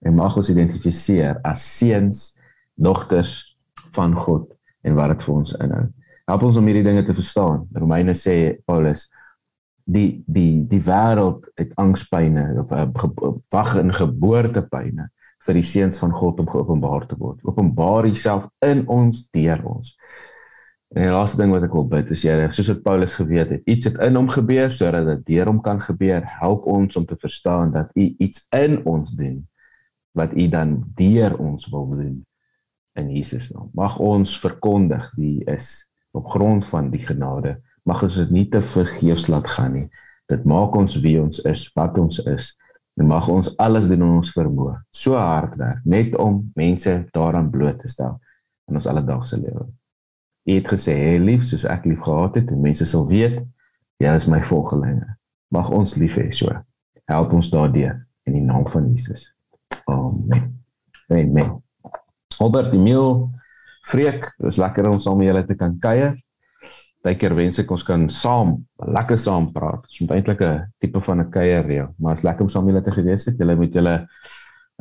[0.00, 2.38] en mag ons identifiseer as seuns,
[2.74, 3.56] dogters
[3.92, 4.52] van God
[4.82, 5.86] en wat dit vir ons inhou.
[6.28, 7.64] Help ons om hierdie dinge te verstaan.
[7.72, 9.06] Romeine sê Paulus
[9.88, 12.84] die die die wêreld het angspyne of uh,
[13.54, 15.08] wag in geboortepyne
[15.46, 17.40] vir die seuns van God om geopenbaar te word.
[17.48, 19.94] Openbaar Uself in ons deur ons.
[20.92, 23.64] En die laaste ding wat ek wil bid is Here, soos wat Paulus geweet het,
[23.68, 26.24] iets het in hom gebeur sodat dit deur hom kan gebeur.
[26.40, 29.40] Help ons om te verstaan dat U iets in ons doen
[30.16, 32.16] wat U dan deur ons wil doen
[32.98, 33.70] in Jesus naam.
[33.72, 35.87] Mag ons verkondig wie is
[36.18, 37.58] op grond van die genade.
[37.86, 39.86] Mag ons dit nie te vergeefs laat gaan nie.
[40.28, 42.52] Dit maak ons wie ons is wat ons is.
[42.98, 44.74] En mag ons alles doen in ons vermoë.
[44.90, 48.18] So hard werk net om mense daaraan bloot te stel
[48.68, 49.68] in ons alledaagse lewe.
[50.48, 53.40] U het gesê hê lief soos ek lief gehad het en mense sal weet
[54.02, 55.06] jy is my volgelinge.
[55.54, 56.52] Mag ons lief hê so.
[57.08, 57.96] Help ons daardeur
[58.28, 59.30] in die naam van Jesus.
[59.88, 60.50] Amen.
[61.08, 61.54] Amen.
[62.38, 63.30] Albert Emil
[63.88, 66.16] Freek, dit is lekker om saam met julle te kan kuier.
[67.04, 69.86] Partykeer wens ek ons kan saam, lekker saam praat.
[69.86, 72.82] Dit is eintlik 'n tipe van 'n kuier reël, maar is lekker om saam julle
[72.82, 73.38] te gewees het.
[73.38, 74.08] Julle moet julle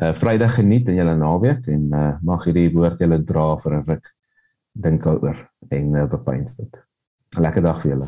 [0.01, 3.85] uh Vrydag geniet in julle naweek en uh mag hierdie woord julle dra vir 'n
[3.87, 4.13] ruk
[4.73, 5.37] dink oor
[5.69, 6.73] en uh, bepeins dit.
[7.37, 8.07] 'n Lekker dag vir julle.